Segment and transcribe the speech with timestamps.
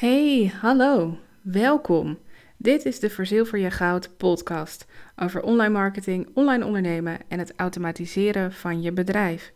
[0.00, 2.18] Hey, hallo, welkom.
[2.56, 8.52] Dit is de Verzilver je Goud podcast over online marketing, online ondernemen en het automatiseren
[8.52, 9.52] van je bedrijf.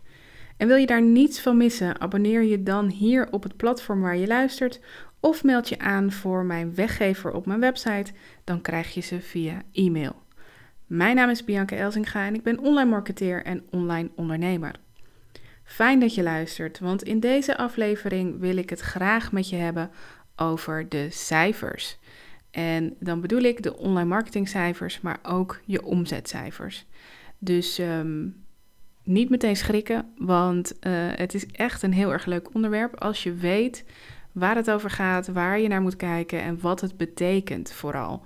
[0.57, 4.17] En wil je daar niets van missen, abonneer je dan hier op het platform waar
[4.17, 4.81] je luistert
[5.21, 8.13] of meld je aan voor mijn weggever op mijn website,
[8.45, 10.23] dan krijg je ze via e-mail.
[10.87, 14.75] Mijn naam is Bianca Elzinga en ik ben online marketeer en online ondernemer.
[15.65, 19.91] Fijn dat je luistert, want in deze aflevering wil ik het graag met je hebben
[20.37, 21.99] over de cijfers.
[22.51, 26.87] En dan bedoel ik de online marketingcijfers, maar ook je omzetcijfers.
[27.39, 28.27] Dus ehm,
[29.05, 33.35] niet meteen schrikken, want uh, het is echt een heel erg leuk onderwerp als je
[33.35, 33.85] weet
[34.33, 38.23] waar het over gaat, waar je naar moet kijken en wat het betekent vooral.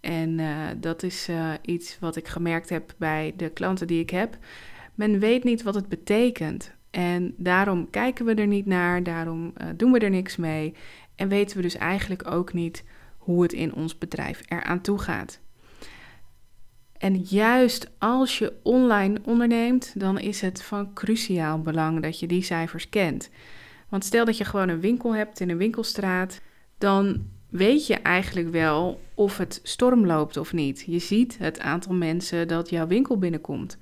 [0.00, 4.10] En uh, dat is uh, iets wat ik gemerkt heb bij de klanten die ik
[4.10, 4.38] heb.
[4.94, 6.72] Men weet niet wat het betekent.
[6.90, 10.74] En daarom kijken we er niet naar, daarom doen we er niks mee.
[11.22, 12.84] En weten we dus eigenlijk ook niet
[13.18, 15.40] hoe het in ons bedrijf eraan toe gaat.
[16.98, 22.42] En juist als je online onderneemt, dan is het van cruciaal belang dat je die
[22.42, 23.30] cijfers kent.
[23.88, 26.40] Want stel dat je gewoon een winkel hebt in een winkelstraat,
[26.78, 30.84] dan weet je eigenlijk wel of het storm loopt of niet.
[30.86, 33.78] Je ziet het aantal mensen dat jouw winkel binnenkomt.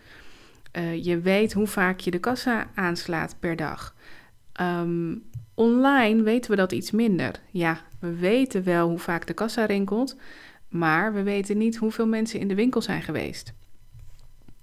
[0.78, 3.94] Uh, je weet hoe vaak je de kassa aanslaat per dag.
[4.60, 5.22] Um,
[5.54, 7.40] online weten we dat iets minder.
[7.50, 10.16] Ja, we weten wel hoe vaak de kassa rinkelt,
[10.68, 13.52] maar we weten niet hoeveel mensen in de winkel zijn geweest.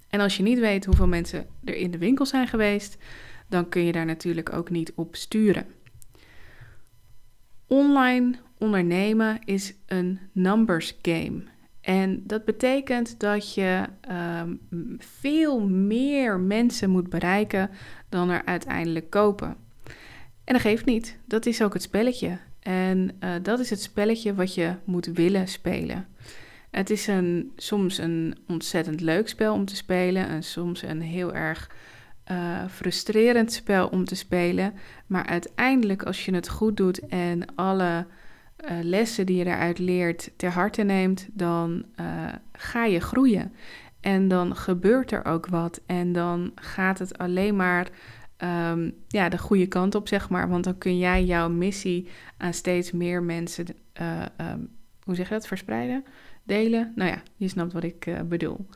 [0.08, 2.96] En als je niet weet hoeveel mensen er in de winkel zijn geweest,
[3.48, 5.66] dan kun je daar natuurlijk ook niet op sturen.
[7.66, 11.42] Online ondernemen is een numbers game.
[11.80, 13.84] En dat betekent dat je
[14.40, 14.60] um,
[14.98, 17.70] veel meer mensen moet bereiken
[18.08, 19.56] dan er uiteindelijk kopen.
[20.48, 21.18] En dat geeft niet.
[21.24, 22.38] Dat is ook het spelletje.
[22.60, 26.06] En uh, dat is het spelletje wat je moet willen spelen.
[26.70, 31.34] Het is een, soms een ontzettend leuk spel om te spelen en soms een heel
[31.34, 31.70] erg
[32.30, 34.74] uh, frustrerend spel om te spelen.
[35.06, 40.30] Maar uiteindelijk, als je het goed doet en alle uh, lessen die je daaruit leert
[40.36, 41.84] ter harte neemt, dan
[42.52, 43.52] ga je groeien.
[44.00, 45.80] En dan gebeurt er ook wat.
[45.86, 47.88] En dan gaat het alleen maar
[48.42, 50.48] um, ja, de goede kant op, zeg maar.
[50.48, 53.66] Want dan kun jij jouw missie aan steeds meer mensen,
[54.00, 54.68] uh, um,
[55.02, 56.04] hoe zeg je dat, verspreiden,
[56.42, 56.92] delen.
[56.94, 58.66] Nou ja, je snapt wat ik bedoel.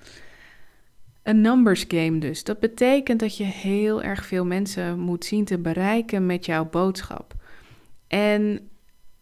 [1.22, 2.44] Een numbers game dus.
[2.44, 7.34] Dat betekent dat je heel erg veel mensen moet zien te bereiken met jouw boodschap.
[8.06, 8.68] En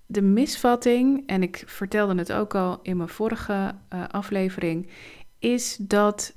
[0.06, 4.88] de misvatting, en ik vertelde het ook al in mijn vorige uh, aflevering,
[5.38, 6.34] is dat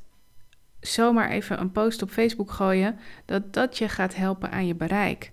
[0.87, 5.31] zomaar even een post op Facebook gooien, dat dat je gaat helpen aan je bereik.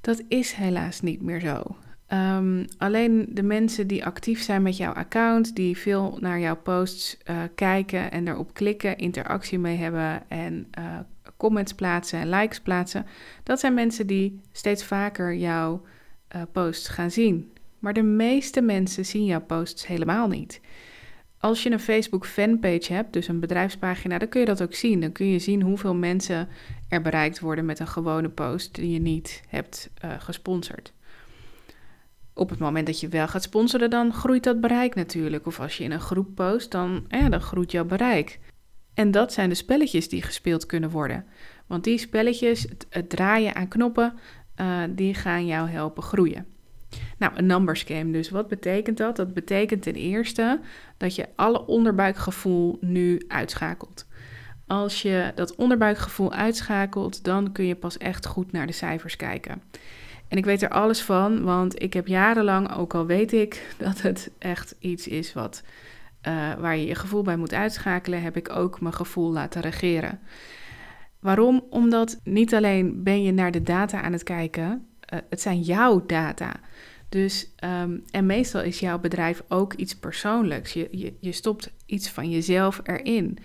[0.00, 1.76] Dat is helaas niet meer zo.
[2.12, 7.18] Um, alleen de mensen die actief zijn met jouw account, die veel naar jouw posts
[7.30, 10.98] uh, kijken en erop klikken, interactie mee hebben en uh,
[11.36, 13.06] comments plaatsen en likes plaatsen,
[13.42, 15.82] dat zijn mensen die steeds vaker jouw
[16.36, 17.52] uh, posts gaan zien.
[17.78, 20.60] Maar de meeste mensen zien jouw posts helemaal niet.
[21.40, 25.00] Als je een Facebook fanpage hebt, dus een bedrijfspagina, dan kun je dat ook zien.
[25.00, 26.48] Dan kun je zien hoeveel mensen
[26.88, 30.92] er bereikt worden met een gewone post die je niet hebt uh, gesponsord.
[32.34, 35.46] Op het moment dat je wel gaat sponsoren, dan groeit dat bereik natuurlijk.
[35.46, 38.38] Of als je in een groep post, dan, dan groeit jouw bereik.
[38.94, 41.24] En dat zijn de spelletjes die gespeeld kunnen worden.
[41.66, 44.18] Want die spelletjes, het, draaien aan knoppen,
[44.60, 46.46] uh, die gaan jou helpen groeien.
[47.18, 48.30] Nou, een numbers game dus.
[48.30, 49.16] Wat betekent dat?
[49.16, 50.60] Dat betekent ten eerste
[50.96, 54.06] dat je alle onderbuikgevoel nu uitschakelt.
[54.66, 59.62] Als je dat onderbuikgevoel uitschakelt, dan kun je pas echt goed naar de cijfers kijken.
[60.28, 64.00] En ik weet er alles van, want ik heb jarenlang, ook al weet ik dat
[64.00, 65.62] het echt iets is wat,
[66.28, 70.20] uh, waar je je gevoel bij moet uitschakelen, heb ik ook mijn gevoel laten regeren.
[71.20, 71.64] Waarom?
[71.70, 76.06] Omdat niet alleen ben je naar de data aan het kijken, uh, het zijn jouw
[76.06, 76.52] data.
[77.08, 80.72] Dus, um, en meestal is jouw bedrijf ook iets persoonlijks.
[80.72, 83.38] Je, je, je stopt iets van jezelf erin.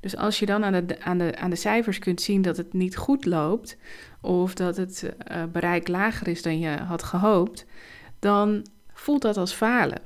[0.00, 2.72] Dus als je dan aan de, aan, de, aan de cijfers kunt zien dat het
[2.72, 3.76] niet goed loopt,
[4.20, 7.66] of dat het uh, bereik lager is dan je had gehoopt,
[8.18, 10.00] dan voelt dat als falen.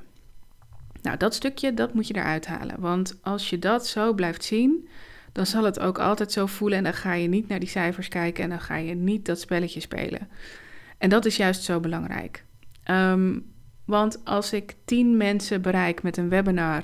[1.01, 2.79] Nou, dat stukje, dat moet je eruit halen.
[2.79, 4.87] Want als je dat zo blijft zien,
[5.31, 8.07] dan zal het ook altijd zo voelen en dan ga je niet naar die cijfers
[8.07, 10.29] kijken en dan ga je niet dat spelletje spelen.
[10.97, 12.43] En dat is juist zo belangrijk.
[12.89, 13.53] Um,
[13.85, 16.83] want als ik tien mensen bereik met een webinar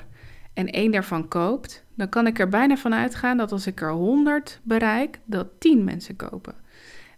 [0.54, 3.92] en één daarvan koopt, dan kan ik er bijna van uitgaan dat als ik er
[3.92, 6.56] 100 bereik, dat 10 mensen kopen.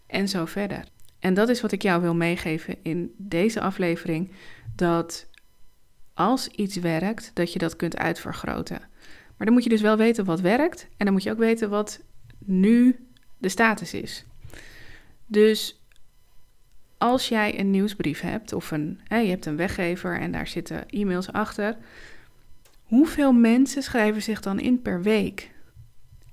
[0.07, 0.83] En zo verder.
[1.19, 4.31] En dat is wat ik jou wil meegeven in deze aflevering.
[4.75, 5.27] Dat
[6.13, 8.79] als iets werkt, dat je dat kunt uitvergroten.
[9.37, 10.87] Maar dan moet je dus wel weten wat werkt.
[10.97, 12.01] En dan moet je ook weten wat
[12.45, 14.25] nu de status is.
[15.25, 15.78] Dus
[16.99, 20.89] als jij een nieuwsbrief hebt of een, hè, je hebt een weggever en daar zitten
[20.89, 21.77] e-mails achter.
[22.83, 25.51] Hoeveel mensen schrijven zich dan in per week?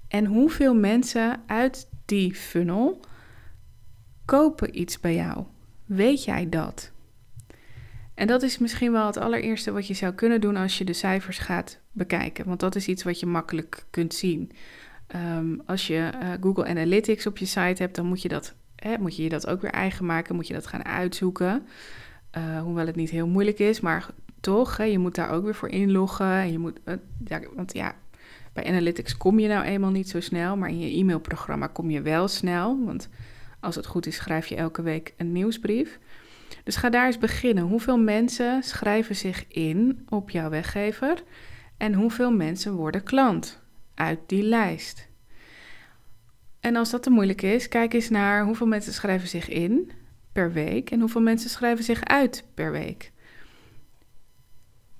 [0.08, 3.00] En hoeveel mensen uit die funnel
[4.24, 5.44] kopen iets bij jou?
[5.84, 6.92] Weet jij dat?
[8.14, 10.92] En dat is misschien wel het allereerste wat je zou kunnen doen als je de
[10.92, 12.46] cijfers gaat bekijken.
[12.46, 14.52] Want dat is iets wat je makkelijk kunt zien.
[15.06, 18.54] Ehm, als je uh, Google Analytics op je site hebt, dan moet je, dat,
[18.86, 20.34] hè, moet je je dat ook weer eigen maken.
[20.34, 21.66] Moet je dat gaan uitzoeken.
[22.36, 24.06] Uh, hoewel het niet heel moeilijk is, maar
[24.40, 26.26] toch, hè, je moet daar ook weer voor inloggen.
[26.26, 26.94] En je moet, uh,
[27.24, 27.94] ja, want ja,
[28.52, 32.02] bij Analytics kom je nou eenmaal niet zo snel, maar in je e-mailprogramma kom je
[32.02, 32.84] wel snel.
[32.84, 33.08] Want
[33.60, 35.98] als het goed is, schrijf je elke week een nieuwsbrief.
[36.64, 37.64] Dus ga daar eens beginnen.
[37.64, 41.22] Hoeveel mensen schrijven zich in op jouw weggever
[41.76, 43.62] en hoeveel mensen worden klant
[43.94, 45.08] uit die lijst?
[46.66, 49.90] En als dat te moeilijk is, kijk eens naar hoeveel mensen schrijven zich in
[50.32, 53.12] per week en hoeveel mensen schrijven zich uit per week.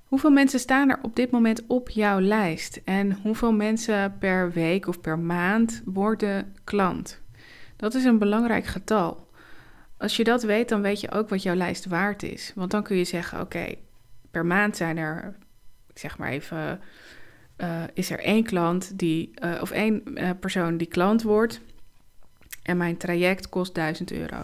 [0.04, 2.80] Hoeveel mensen staan er op dit moment op jouw lijst?
[2.84, 7.20] En hoeveel mensen per week of per maand worden klant?
[7.76, 9.28] Dat is een belangrijk getal.
[9.96, 12.52] Als je dat weet, dan weet je ook wat jouw lijst waard is.
[12.54, 13.74] Want dan kun je zeggen: oké,
[14.30, 15.36] per maand zijn er,
[15.88, 16.80] ik zeg maar even,
[17.58, 21.60] uh, is er één klant die, uh, of één uh, persoon die klant wordt.
[22.62, 24.42] En mijn traject kost 1000 euro.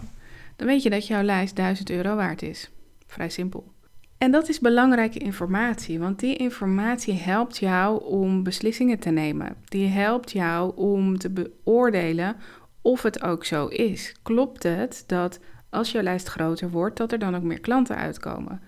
[0.55, 2.71] Dan weet je dat jouw lijst 1000 euro waard is.
[3.07, 3.71] Vrij simpel.
[4.17, 9.55] En dat is belangrijke informatie, want die informatie helpt jou om beslissingen te nemen.
[9.65, 12.35] Die helpt jou om te beoordelen
[12.81, 14.15] of het ook zo is.
[14.21, 15.39] Klopt het dat
[15.69, 18.61] als je lijst groter wordt, dat er dan ook meer klanten uitkomen?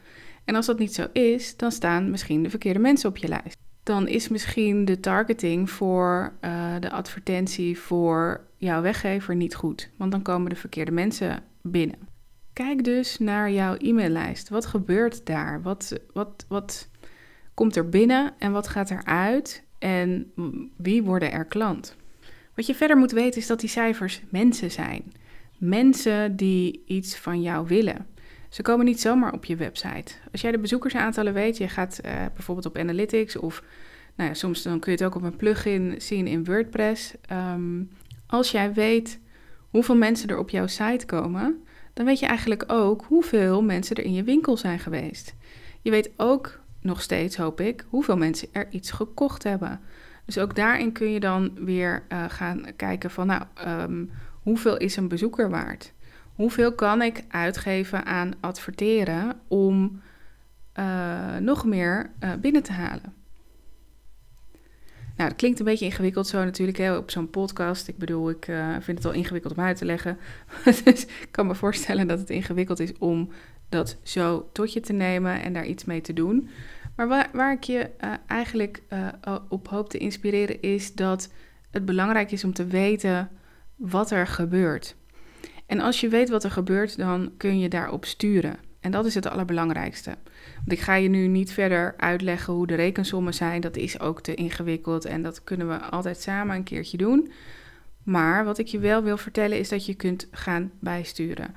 [0.45, 3.57] En als dat niet zo is, dan staan misschien de verkeerde mensen op je lijst.
[3.85, 10.11] Dan is misschien de targeting voor uh, de advertentie voor jouw weggever niet goed, want
[10.11, 11.97] dan komen de verkeerde mensen binnen.
[12.53, 14.49] Kijk dus naar jouw e-maillijst.
[14.49, 15.61] Wat gebeurt daar?
[15.61, 16.89] Wat, wat, wat
[17.53, 19.63] komt er binnen en wat gaat er uit?
[19.79, 20.31] En
[20.77, 21.95] wie worden er klant?
[22.55, 25.13] Wat je verder moet weten is dat die cijfers mensen zijn.
[25.57, 28.05] Mensen die iets van jou willen.
[28.55, 30.13] Ze komen niet zomaar op je website.
[30.31, 33.63] Als jij de bezoekersaantallen weet, je gaat uh, bijvoorbeeld op Analytics of
[34.15, 37.13] nou ja, soms dan kun je het ook op een plugin zien in WordPress.
[37.31, 37.89] Um,
[38.27, 39.19] als jij weet
[39.69, 41.63] hoeveel mensen er op jouw site komen,
[41.93, 45.35] dan weet je eigenlijk ook hoeveel mensen er in je winkel zijn geweest.
[45.81, 49.79] Je weet ook nog steeds, hoop ik, hoeveel mensen er iets gekocht hebben.
[50.25, 54.11] Dus ook daarin kun je dan weer uh, gaan kijken van, nou, um,
[54.43, 55.93] hoeveel is een bezoeker waard?
[56.35, 60.01] Hoeveel kan ik uitgeven aan adverteren om
[60.79, 63.13] uh, nog meer uh, binnen te halen?
[65.17, 67.87] Nou, dat klinkt een beetje ingewikkeld zo natuurlijk hè, op zo'n podcast.
[67.87, 70.17] Ik bedoel, ik uh, vind het al ingewikkeld om uit te leggen.
[70.83, 73.29] dus ik kan me voorstellen dat het ingewikkeld is om
[73.69, 76.49] dat zo tot je te nemen en daar iets mee te doen.
[76.95, 77.89] Maar waar, waar ik je
[78.27, 78.81] eigenlijk
[79.49, 81.31] op hoop te inspireren is dat
[81.71, 83.29] het belangrijk is om te weten
[83.75, 84.95] wat er gebeurt.
[85.65, 88.57] En als je weet wat er gebeurt, dan kun je daarop sturen.
[88.79, 90.15] En dat is het allerbelangrijkste.
[90.55, 93.61] Want ik ga je nu niet verder uitleggen hoe de rekensommen zijn.
[93.61, 97.31] Dat is ook te ingewikkeld en dat kunnen we altijd samen een keertje doen.
[98.03, 101.55] Maar wat ik je wel wil vertellen is dat je kunt gaan bijsturen.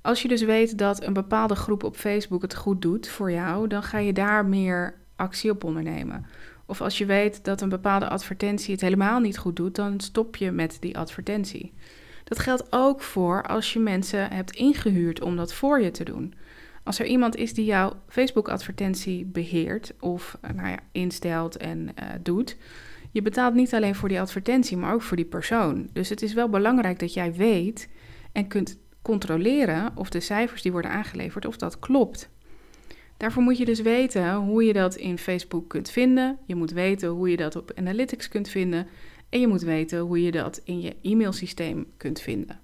[0.00, 3.66] Als je dus weet dat een bepaalde groep op Facebook het goed doet voor jou,
[3.68, 6.26] dan ga je daar meer actie op ondernemen.
[6.66, 10.36] Of als je weet dat een bepaalde advertentie het helemaal niet goed doet, dan stop
[10.36, 11.72] je met die advertentie.
[12.32, 16.34] Dat geldt ook voor als je mensen hebt ingehuurd om dat voor je te doen.
[16.82, 22.08] Als er iemand is die jouw Facebook-advertentie beheert of eh, nou ja, instelt en uh,
[22.22, 22.56] doet,
[23.10, 25.88] je betaalt niet alleen voor die advertentie, maar ook voor die persoon.
[25.92, 27.88] Dus het is wel belangrijk dat jij weet
[28.32, 32.30] en kunt controleren of de cijfers die worden aangeleverd, of dat klopt.
[33.16, 36.38] Daarvoor moet je dus weten hoe je dat in Facebook kunt vinden.
[36.46, 38.86] Je moet weten hoe je dat op Analytics kunt vinden.
[39.32, 42.60] En je moet weten hoe je dat in je e-mailsysteem kunt vinden.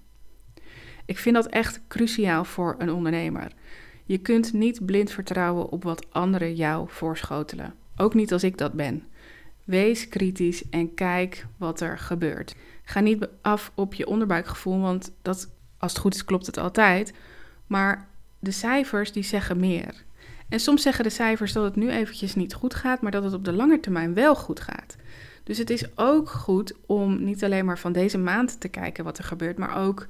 [1.05, 3.51] Ik vind dat echt cruciaal voor een ondernemer.
[4.05, 7.73] Je kunt niet blind vertrouwen op wat anderen jou voorschotelen.
[7.95, 9.03] Ook niet als ik dat ben.
[9.63, 12.55] Wees kritisch en kijk wat er gebeurt.
[12.83, 17.13] Ga niet af op je onderbuikgevoel, want dat, als het goed is, klopt het altijd.
[17.67, 18.07] Maar
[18.39, 20.03] de cijfers die zeggen meer.
[20.49, 23.33] En soms zeggen de cijfers dat het nu eventjes niet goed gaat, maar dat het
[23.33, 24.97] op de lange termijn wel goed gaat.
[25.49, 29.17] Dus het is ook goed om niet alleen maar van deze maand te kijken wat
[29.17, 30.07] er gebeurt, maar ook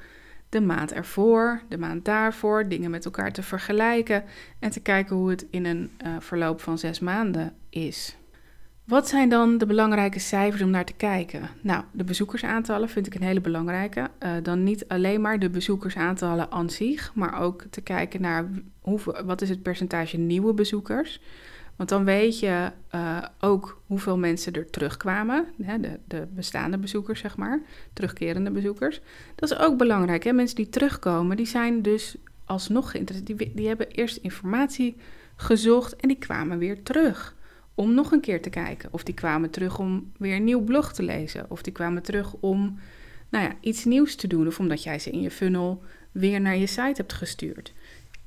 [0.50, 4.24] de maand ervoor, de maand daarvoor, dingen met elkaar te vergelijken
[4.60, 8.18] en te kijken hoe het in een uh, verloop van zes maanden is.
[8.84, 11.50] Wat zijn dan de belangrijke cijfers om naar te kijken?
[11.62, 14.10] Nou, de bezoekersaantallen vind ik een hele belangrijke.
[14.24, 18.50] Uh, dan niet alleen maar de bezoekersaantallen aan zich, maar ook te kijken naar
[18.82, 21.22] hoeveel, wat is het percentage nieuwe bezoekers.
[21.80, 25.46] Want dan weet je uh, ook hoeveel mensen er terugkwamen.
[25.62, 27.62] Hè, de, de, bestaande bezoekers, zeg maar.
[27.94, 29.02] Terugkerende bezoekers.
[29.36, 30.24] Dat is ook belangrijk.
[30.24, 30.34] Hè?
[30.34, 33.40] Mensen die terugkomen, die zijn dus alsnog geïnteresseerd.
[33.40, 34.96] Die, die hebben eerst informatie
[35.36, 37.36] gezocht en die kwamen weer terug.
[37.76, 38.90] Om nog een keer te kijken.
[38.92, 41.46] Of die kwamen terug om weer een nieuw blog te lezen.
[41.50, 42.80] Of die kwamen terug om
[43.30, 44.48] nou ja, iets nieuws te doen.
[44.48, 47.74] Of omdat jij ze in je funnel weer naar je site hebt gestuurd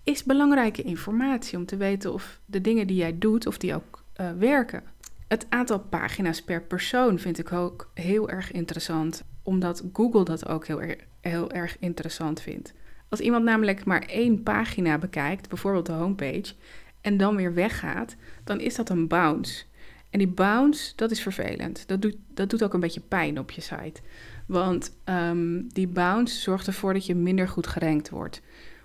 [0.04, 4.04] is belangrijke informatie om te weten of de dingen die jij doet, of die ook
[4.21, 4.82] uh, werken.
[5.28, 10.66] Het aantal pagina's per persoon vind ik ook heel erg interessant, omdat Google dat ook
[10.66, 10.82] heel,
[11.21, 12.75] heel erg interessant vindt.
[13.09, 16.54] Als iemand namelijk maar één pagina bekijkt, bijvoorbeeld de homepage,
[17.00, 19.64] en dan weer weggaat, dan is dat een bounce.
[20.11, 21.88] En die bounce, dat is vervelend.
[21.88, 24.00] Dat doet, dat doet ook een beetje pijn op je site.
[24.47, 28.42] Want um, die bounce zorgt ervoor dat je minder goed gerankt wordt.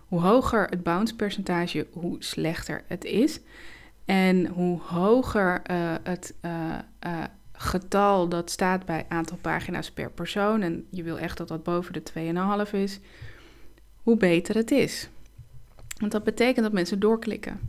[0.08, 3.40] Hoe hoger het bounce percentage, hoe slechter het is.
[4.06, 6.52] En hoe hoger uh, het uh,
[7.06, 7.24] uh,
[7.54, 11.94] getal dat staat bij aantal pagina's per persoon, en je wil echt dat dat boven
[11.94, 12.04] de
[12.66, 13.00] 2,5 is,
[14.04, 15.10] hoe beter het is.
[16.00, 17.60] Want dat betekent dat mensen doorklikken.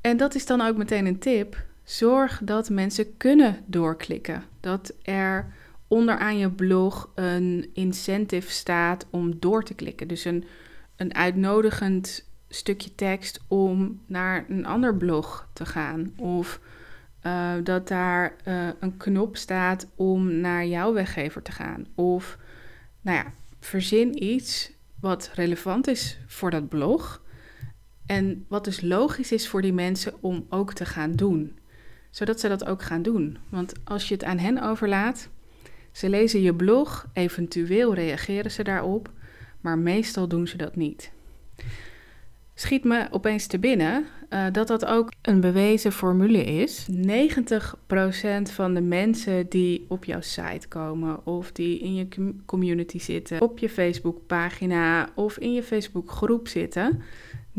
[0.00, 1.64] En dat is dan ook meteen een tip.
[1.84, 4.42] Zorg dat mensen kunnen doorklikken.
[4.60, 5.52] Dat er
[5.88, 10.08] onderaan je blog een incentive staat om door te klikken.
[10.08, 10.44] Dus een
[10.96, 16.12] een uitnodigend stukje tekst om naar een ander blog te gaan.
[16.16, 16.60] Of
[17.26, 21.86] uh, dat daar uh, een knop staat om naar jouw weggever te gaan.
[21.94, 22.38] Of,
[23.00, 27.22] nou ja, verzin iets wat relevant is voor dat blog.
[28.06, 31.58] En wat dus logisch is voor die mensen om ook te gaan doen.
[32.10, 33.38] Zodat ze dat ook gaan doen.
[33.48, 35.28] Want als je het aan hen overlaat,
[35.92, 39.10] ze lezen je blog, eventueel reageren ze daarop
[39.64, 41.12] maar meestal doen ze dat niet.
[42.54, 46.88] Schiet me opeens te binnen uh, dat dat ook een bewezen formule is.
[46.90, 46.92] 90%
[48.42, 52.08] van de mensen die op jouw site komen of die in je
[52.46, 57.02] community zitten, op je Facebook-pagina of in je Facebook-groep zitten,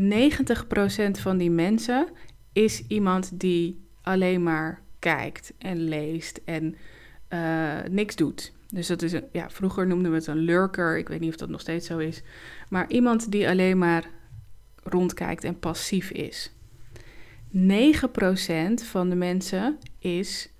[1.20, 2.06] van die mensen
[2.52, 6.74] is iemand die alleen maar kijkt en leest en
[7.28, 8.52] uh, niks doet.
[8.72, 10.98] Dus dat is een, ja, vroeger noemden we het een lurker.
[10.98, 12.22] Ik weet niet of dat nog steeds zo is.
[12.68, 14.04] Maar iemand die alleen maar
[14.82, 16.50] rondkijkt en passief is.
[17.52, 17.58] 9%
[18.74, 20.50] van de mensen is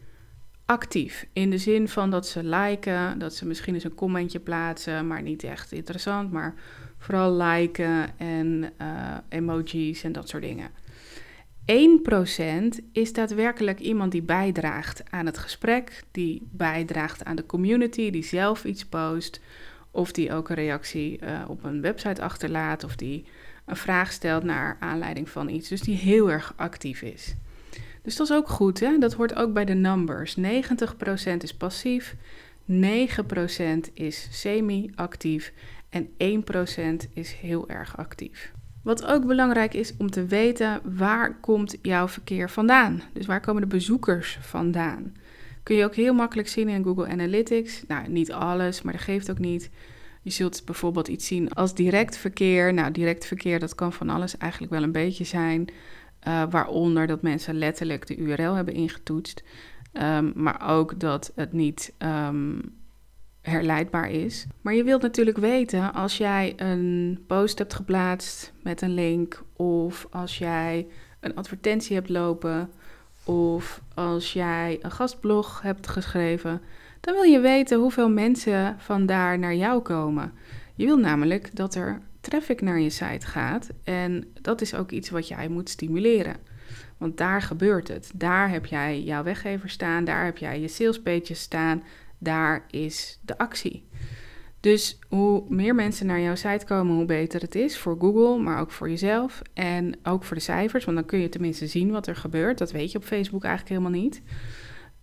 [0.64, 1.26] actief.
[1.32, 5.22] In de zin van dat ze liken, dat ze misschien eens een commentje plaatsen, maar
[5.22, 6.54] niet echt interessant, maar
[6.98, 10.70] vooral liken en uh, emojis en dat soort dingen.
[11.72, 11.74] 1%
[12.92, 18.64] is daadwerkelijk iemand die bijdraagt aan het gesprek, die bijdraagt aan de community, die zelf
[18.64, 19.40] iets post,
[19.90, 23.24] of die ook een reactie uh, op een website achterlaat, of die
[23.64, 25.68] een vraag stelt naar aanleiding van iets.
[25.68, 27.34] Dus die heel erg actief is.
[28.02, 28.98] Dus dat is ook goed, hè?
[28.98, 30.36] dat hoort ook bij de numbers.
[30.38, 30.40] 90%
[31.38, 32.16] is passief,
[32.70, 32.74] 9%
[33.92, 35.52] is semi-actief
[35.88, 36.08] en
[37.06, 38.52] 1% is heel erg actief.
[38.86, 43.02] Wat ook belangrijk is om te weten, waar komt jouw verkeer vandaan?
[43.12, 45.14] Dus waar komen de bezoekers vandaan?
[45.62, 47.84] Kun je ook heel makkelijk zien in Google Analytics.
[47.88, 49.70] Nou, niet alles, maar dat geeft ook niet.
[50.22, 52.74] Je zult bijvoorbeeld iets zien als direct verkeer.
[52.74, 55.68] Nou, direct verkeer, dat kan van alles eigenlijk wel een beetje zijn.
[56.28, 59.42] Uh, waaronder dat mensen letterlijk de URL hebben ingetoetst.
[59.92, 62.60] Um, maar ook dat het niet um,
[63.50, 64.46] herleidbaar is.
[64.60, 70.06] Maar je wilt natuurlijk weten als jij een post hebt geplaatst met een link, of
[70.10, 70.86] als jij
[71.20, 72.70] een advertentie hebt lopen,
[73.24, 76.60] of als jij een gastblog hebt geschreven,
[77.00, 80.32] dan wil je weten hoeveel mensen vandaar naar jou komen.
[80.74, 85.10] Je wil namelijk dat er traffic naar je site gaat en dat is ook iets
[85.10, 86.36] wat jij moet stimuleren.
[86.98, 88.10] Want daar gebeurt het.
[88.14, 91.82] Daar heb jij jouw weggever staan, daar heb jij je salespages staan,
[92.18, 93.86] daar is de actie.
[94.60, 98.60] Dus hoe meer mensen naar jouw site komen, hoe beter het is voor Google, maar
[98.60, 102.06] ook voor jezelf en ook voor de cijfers, want dan kun je tenminste zien wat
[102.06, 102.58] er gebeurt.
[102.58, 104.22] Dat weet je op Facebook eigenlijk helemaal niet.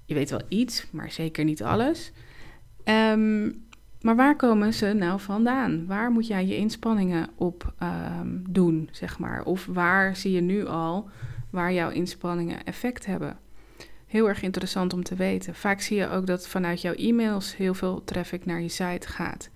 [0.05, 2.11] Je weet wel iets, maar zeker niet alles.
[2.85, 3.63] Um,
[4.01, 5.85] maar waar komen ze nou vandaan?
[5.85, 9.43] Waar moet jij je inspanningen op um, doen, zeg maar?
[9.43, 11.09] Of waar zie je nu al
[11.49, 13.37] waar jouw inspanningen effect hebben?
[14.13, 15.55] Heel erg interessant om te weten.
[15.55, 19.49] Vaak zie je ook dat vanuit jouw e-mails heel veel traffic naar je site gaat.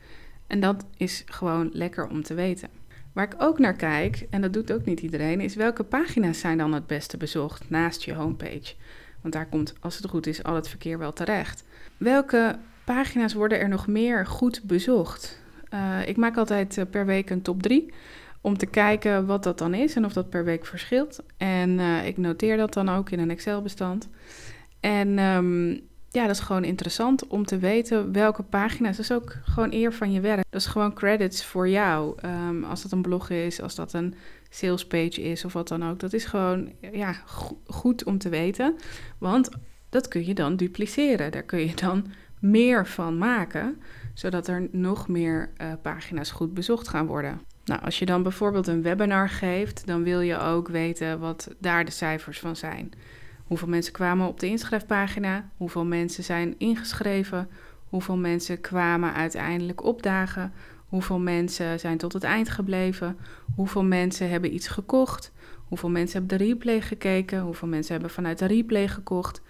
[0.47, 2.69] En dat is gewoon lekker om te weten.
[3.13, 6.57] Waar ik ook naar kijk, en dat doet ook niet iedereen, is welke pagina's zijn
[6.57, 8.73] dan het beste bezocht naast je homepage.
[9.21, 11.63] Want daar komt, als het goed is, al het verkeer wel terecht.
[11.97, 15.41] Welke pagina's worden er nog meer goed bezocht?
[15.73, 17.93] Uh, ik maak altijd eh, per week een top 3
[18.47, 21.23] om te kijken wat dat dan is en of dat per week verschilt.
[21.37, 24.09] En uh, ik noteer dat dan ook in een Excel-bestand.
[24.79, 25.69] En um,
[26.09, 28.97] ja, dat is gewoon interessant om te weten welke pagina's.
[28.97, 30.43] Dat is ook gewoon eer van je werk.
[30.49, 32.15] Dat is gewoon credits voor jou.
[32.25, 34.15] Um, als dat een blog is, als dat een
[34.49, 35.99] salespage is of wat dan ook.
[35.99, 38.75] Dat is gewoon ja, go goed om te weten.
[39.17, 39.49] Want
[39.89, 41.31] dat kun je dan dupliceren.
[41.31, 42.05] Daar kun je dan
[42.39, 43.81] meer van maken,
[44.13, 47.41] zodat er nog meer uh, pagina's goed bezocht gaan worden.
[47.67, 51.85] Nou, als je dan bijvoorbeeld een webinar geeft, dan wil je ook weten wat daar
[51.85, 52.91] de cijfers van zijn.
[53.43, 55.49] Hoeveel mensen kwamen op de inschrijfpagina?
[55.57, 57.49] Hoeveel mensen zijn ingeschreven?
[57.89, 60.53] Hoeveel mensen kwamen uiteindelijk opdagen?
[60.85, 63.17] Hoeveel mensen zijn tot het eind gebleven?
[63.55, 65.31] Hoeveel mensen hebben iets gekocht?
[65.67, 67.41] Hoeveel mensen hebben de replay gekeken?
[67.41, 69.41] Hoeveel mensen hebben vanuit de replay gekocht?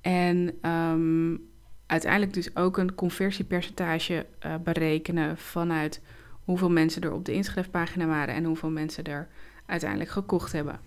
[0.00, 1.40] En um,
[1.86, 6.00] uiteindelijk dus ook een conversiepercentage uh, berekenen vanuit
[6.44, 9.28] hoeveel mensen er op de inschrijfpagina waren en hoeveel mensen er
[9.66, 10.80] uiteindelijk gekocht hebben.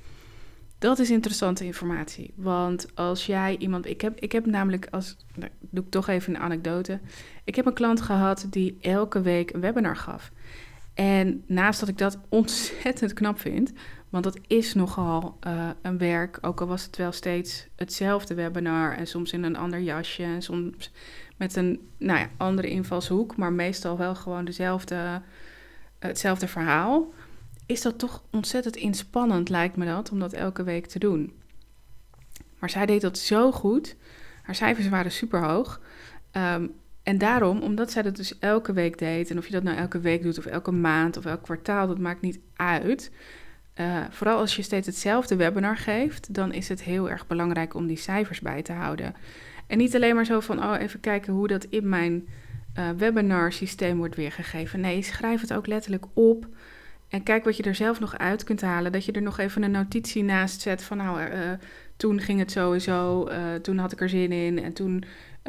[0.78, 2.34] Dat is interessante informatie.
[2.36, 3.86] Want als jij iemand.
[3.86, 5.18] Ik heb, ik heb namelijk als.
[5.36, 7.00] Nou, doe ik toch even een anekdote.
[7.44, 10.32] Ik heb een klant gehad die elke week een webinar gaf.
[10.94, 13.72] En naast dat ik dat ontzettend knap vind,
[14.10, 18.98] want dat is nogal uh, een werk, ook al was het wel steeds hetzelfde webinar
[18.98, 20.92] en soms in een ander jasje en soms
[21.38, 25.22] met een nou ja, andere invalshoek, maar meestal wel gewoon dezelfde,
[26.00, 27.14] hetzelfde verhaal
[27.66, 31.34] is dat toch ontzettend inspannend, lijkt me dat, om dat elke week te doen.
[32.60, 33.96] Maar zij deed dat zo goed.
[34.42, 35.82] Haar cijfers waren super hoog.
[36.32, 36.74] Um,
[37.04, 40.00] en daarom, omdat zij dat dus elke week deed, en of je dat nou elke
[40.00, 43.12] week doet, of elke maand, of elk kwartaal, dat maakt niet uit.
[43.76, 47.88] Uh, vooral als je steeds hetzelfde webinar geeft, dan is het heel erg belangrijk om
[47.88, 49.16] die cijfers bij te houden.
[49.68, 52.28] En niet alleen maar zo van, oh, even kijken hoe dat in mijn
[52.80, 54.80] uh, webinar systeem wordt weergegeven.
[54.80, 56.48] Nee, schrijf het ook letterlijk op.
[57.10, 58.92] En kijk wat je er zelf nog uit kunt halen.
[58.92, 61.38] Dat je er nog even een notitie naast zet van nou, uh,
[61.98, 65.04] toen ging het sowieso, uh, toen had ik er zin in en toen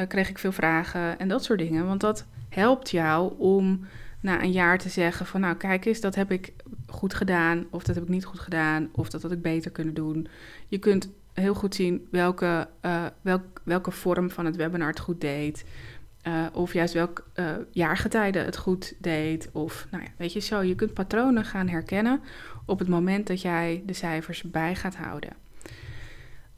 [0.08, 1.86] kreeg ik veel vragen en dat soort dingen.
[1.86, 3.86] Want dat helpt jou om
[4.20, 6.52] na een jaar te zeggen van nou kijk eens, dat heb ik
[6.86, 9.94] goed gedaan of dat heb ik niet goed gedaan of dat had ik beter kunnen
[9.94, 10.28] doen.
[10.68, 12.68] Je kunt heel goed zien welke,
[13.20, 15.64] welk, welke vorm van het webinar het goed deed.
[16.28, 19.48] Uh, of juist welk uh, jaargetijde het goed deed.
[19.52, 22.20] Of nou ja, weet je zo, je kunt patronen gaan herkennen
[22.64, 25.30] op het moment dat jij de cijfers bij gaat houden.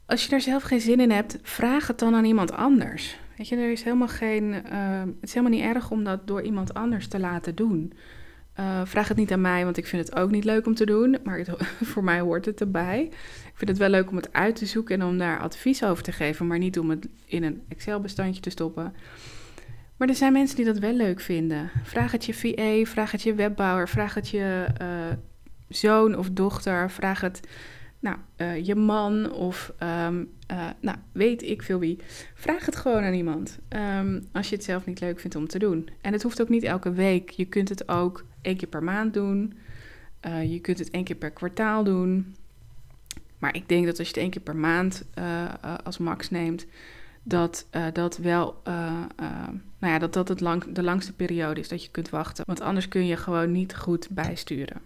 [0.06, 3.18] Als je daar zelf geen zin in hebt, vraag het dan aan iemand anders.
[3.36, 4.44] Weet je, er is helemaal geen.
[4.44, 7.92] Uh, het is helemaal niet erg om dat door iemand anders te laten doen.
[8.84, 11.16] vraag het niet aan mij, want ik vind het ook niet leuk om te doen.
[11.24, 11.44] Maar
[11.92, 13.02] voor mij hoort het erbij.
[13.46, 16.02] Ik vind het wel leuk om het uit te zoeken en om daar advies over
[16.02, 18.94] te geven, maar niet om het in een Excel-bestandje te stoppen.
[19.98, 21.70] Maar er zijn mensen die dat wel leuk vinden.
[21.82, 24.88] Vraag het je VA, vraag het je webbouwer, vraag het je uh,
[25.68, 27.40] zoon of dochter, vraag het
[28.00, 31.98] nou, uh, je man of um, uh, nou, weet ik veel wie.
[32.34, 35.58] Vraag het gewoon aan iemand um, als je het zelf niet leuk vindt om te
[35.58, 35.88] doen.
[36.00, 37.30] En het hoeft ook niet elke week.
[37.30, 39.58] Je kunt het ook één keer per maand doen.
[40.48, 42.36] je kunt het één keer per kwartaal doen.
[43.38, 45.04] Maar ik denk dat als je het één keer per maand
[45.84, 46.66] als max neemt,
[47.28, 48.74] dat uh, dat wel, uh,
[49.20, 49.46] uh,
[49.78, 52.44] nou ja, dat dat het lang, de langste periode is dat je kunt wachten.
[52.46, 54.80] Want anders kun je gewoon niet goed bijsturen.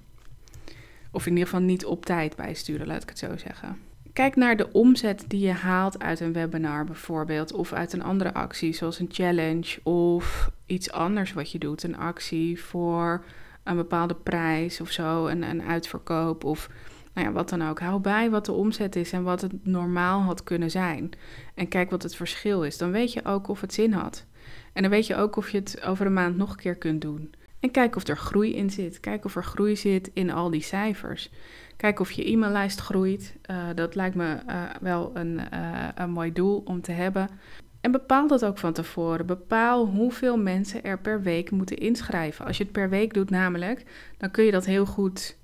[1.10, 3.78] Of in ieder geval niet op tijd bijsturen, laat ik het zo zeggen.
[4.12, 8.34] Kijk naar de omzet die je haalt uit een webinar bijvoorbeeld, of uit een andere
[8.34, 11.82] actie, zoals een challenge of iets anders wat je doet.
[11.82, 13.24] Een actie voor
[13.62, 16.68] een bepaalde prijs of zo, een, een uitverkoop of
[17.14, 17.80] nou ja, wat dan ook.
[17.80, 21.10] Hou bij wat de omzet is en wat het normaal had kunnen zijn.
[21.54, 22.78] En kijk wat het verschil is.
[22.78, 24.26] Dan weet je ook of het zin had.
[24.72, 27.00] En dan weet je ook of je het over een maand nog een keer kunt
[27.00, 27.34] doen.
[27.60, 29.00] En kijk of er groei in zit.
[29.00, 31.30] Kijk of er groei zit in al die cijfers.
[31.76, 33.36] Kijk of je e-maillijst groeit.
[33.50, 37.28] Uh, dat lijkt me uh, wel een, uh, een mooi doel om te hebben.
[37.80, 39.26] En bepaal dat ook van tevoren.
[39.26, 42.46] Bepaal hoeveel mensen er per week moeten inschrijven.
[42.46, 43.84] Als je het per week doet namelijk,
[44.18, 45.36] dan kun je dat heel goed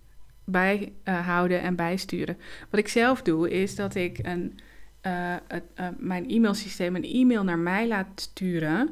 [0.51, 2.39] bijhouden en bijsturen.
[2.71, 4.59] Wat ik zelf doe, is dat ik een,
[5.07, 8.91] uh, het, uh, mijn e-mailsysteem een e-mail naar mij laat sturen.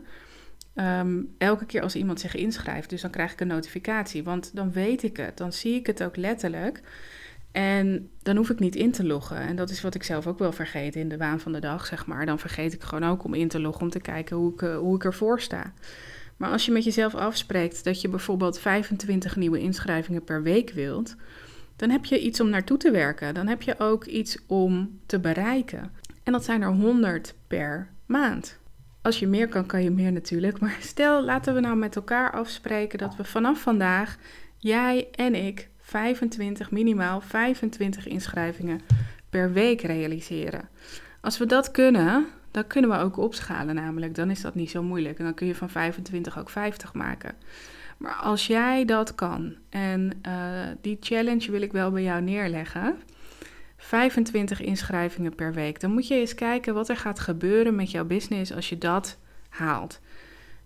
[0.75, 2.91] Um, elke keer als iemand zich inschrijft.
[2.91, 4.25] Dus dan krijg ik een notificatie.
[4.25, 5.37] Want dan weet ik het.
[5.37, 6.83] Dan zie ik het ook letterlijk.
[7.53, 9.37] En dan hoef ik niet in te loggen.
[9.37, 11.87] En dat is wat ik zelf ook wel vergeet in de waan van de dag,
[11.87, 12.27] zeg maar.
[12.27, 14.95] Dan vergeet ik gewoon ook om in te loggen om te kijken hoe ik, hoe
[14.95, 15.73] ik ervoor sta.
[16.37, 21.17] Maar als je met jezelf afspreekt dat je bijvoorbeeld 25 nieuwe inschrijvingen per week wilt,
[21.77, 23.35] dan heb je iets om naartoe te werken.
[23.35, 25.93] Dan heb je ook iets om te bereiken.
[26.23, 28.59] En dat zijn er 100 per maand.
[29.03, 30.61] Als je meer kan, kan je meer natuurlijk.
[30.61, 34.17] Maar stel, laten we nou met elkaar afspreken dat we vanaf vandaag,
[34.59, 38.81] jij en ik, 25, minimaal 25 inschrijvingen
[39.31, 40.69] per week realiseren.
[41.21, 44.15] Als we dat kunnen, dan kunnen we ook opschalen namelijk.
[44.15, 45.19] Dan is dat niet zo moeilijk.
[45.19, 47.35] En dan kun je van 25 ook 50 maken.
[47.97, 50.33] Maar als jij dat kan, en uh,
[50.81, 52.97] die challenge wil ik wel bij jou neerleggen.
[53.77, 55.81] 25 inschrijvingen per week.
[55.81, 59.19] Dan moet je eens kijken wat er gaat gebeuren met jouw business als je dat
[59.49, 60.01] haalt.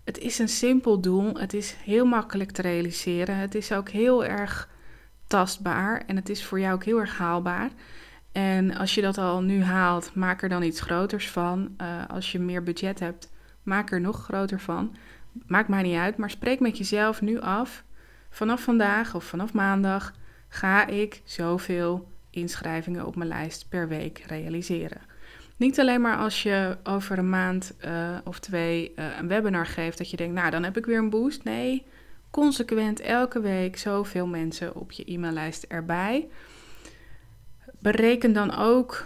[0.03, 1.35] Het is een simpel doel.
[1.35, 3.35] Het is heel makkelijk te realiseren.
[3.35, 4.69] Het is ook heel erg
[5.27, 7.69] tastbaar en het is voor jou ook heel erg haalbaar.
[8.31, 11.75] En als je dat al nu haalt, maak er dan iets groters van.
[11.81, 13.29] Uh, als je meer budget hebt,
[13.63, 14.95] maak er nog groter van.
[15.47, 17.83] Maakt mij niet uit, maar spreek met jezelf nu af.
[18.29, 20.13] Vanaf vandaag of vanaf maandag
[20.47, 25.01] ga ik zoveel inschrijvingen op mijn lijst per week realiseren.
[25.61, 29.97] Niet alleen maar als je over een maand uh, of twee uh, een webinar geeft,
[29.97, 31.43] dat je denkt, nou dan heb ik weer een boost.
[31.43, 31.85] Nee,
[32.29, 36.27] consequent elke week zoveel mensen op je e-maillijst erbij.
[37.79, 39.05] Bereken dan ook,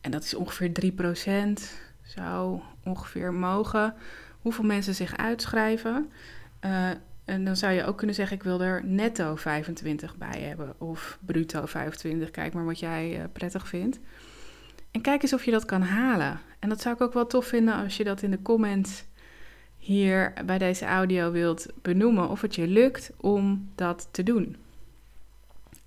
[0.00, 0.92] en dat is ongeveer
[1.56, 1.62] 3%,
[2.02, 3.94] zou ongeveer mogen,
[4.44, 6.10] hoeveel mensen zich uitschrijven.
[6.64, 6.90] Uh,
[7.24, 10.74] en dan zou je ook kunnen zeggen, ik wil er netto 25 bij hebben.
[10.80, 14.00] Of bruto 25, kijk maar wat jij uh, prettig vindt.
[14.90, 16.40] En kijk eens of je dat kan halen.
[16.58, 19.04] En dat zou ik ook wel tof vinden als je dat in de comments
[19.76, 22.28] hier bij deze audio wilt benoemen.
[22.28, 24.56] Of het je lukt om dat te doen.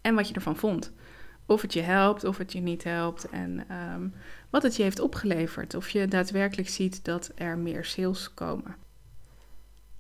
[0.02, 0.91] En wat je ervan vond.
[1.48, 3.30] Of het je helpt, of het je niet helpt.
[3.30, 4.14] En um,
[4.50, 5.76] wat het je heeft opgeleverd.
[5.76, 8.76] Of je daadwerkelijk ziet dat er meer sales komen.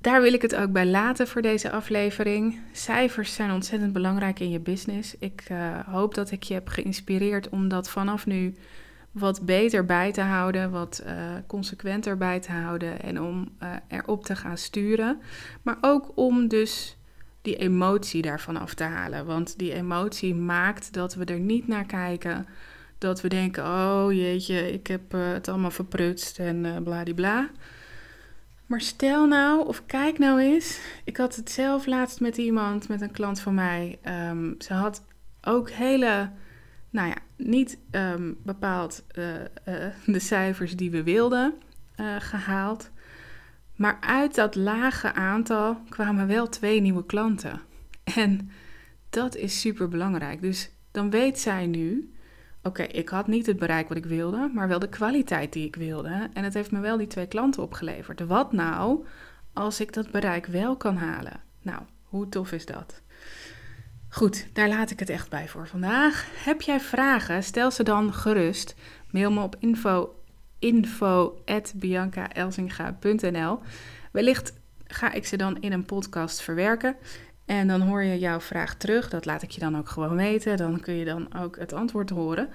[0.01, 2.59] Daar wil ik het ook bij laten voor deze aflevering.
[2.71, 5.17] Cijfers zijn ontzettend belangrijk in je business.
[5.19, 8.55] Ik uh, hoop dat ik je heb geïnspireerd om dat vanaf nu
[9.11, 11.13] wat beter bij te houden, wat uh,
[11.47, 15.21] consequenter bij te houden en om uh, erop te gaan sturen.
[15.61, 16.97] Maar ook om dus
[17.47, 19.25] die emotie daarvan af te halen.
[19.25, 22.45] Want die emotie maakt dat we er niet naar kijken.
[22.97, 27.49] Dat we denken, oh jeetje, ik heb het allemaal verprutst en uh, bladibla.
[28.65, 30.79] Maar stel nou, of kijk nou eens.
[31.03, 33.99] Ik had het zelf laatst met iemand, met een klant van mij.
[34.29, 35.03] Um, ze had
[35.41, 36.31] ook hele,
[36.89, 39.25] nou ja, niet um, bepaald uh,
[40.05, 41.53] de cijfers die we wilden
[42.19, 42.89] gehaald.
[43.77, 47.61] Maar uit dat lage aantal kwamen wel twee nieuwe klanten.
[48.03, 48.49] En
[49.09, 50.41] dat is super belangrijk.
[50.41, 52.11] Dus dan weet zij nu
[52.67, 55.75] oké, ik had niet het bereik wat ik wilde, maar wel de kwaliteit die ik
[55.75, 56.29] wilde.
[56.33, 58.19] En het heeft me wel die twee klanten opgeleverd.
[58.25, 59.05] Wat nou
[59.53, 61.41] als ik dat bereik wel kan halen?
[61.61, 63.01] Nou, hoe tof is dat?
[64.09, 66.25] Goed, daar laat ik het echt bij voor vandaag.
[66.43, 67.43] Heb jij vragen?
[67.43, 68.75] Stel ze dan gerust.
[69.11, 70.16] Mail me op info,
[70.59, 73.59] info@biancaelsinga.nl.
[74.11, 74.53] Wellicht
[74.87, 76.95] ga ik ze dan in een podcast verwerken.
[77.45, 79.09] En dan hoor je jouw vraag terug.
[79.09, 80.57] Dat laat ik je dan ook gewoon weten.
[80.57, 82.49] Dan kun je dan ook het antwoord horen.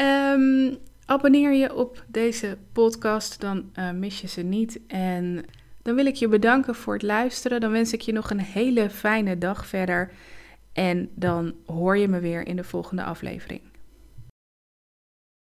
[0.00, 4.80] Um, abonneer je op deze podcast, dan uh, mis je ze niet.
[4.86, 5.44] En
[5.82, 7.60] dan wil ik je bedanken voor het luisteren.
[7.60, 10.10] Dan wens ik je nog een hele fijne dag verder.
[10.72, 13.60] En dan hoor je me weer in de volgende aflevering.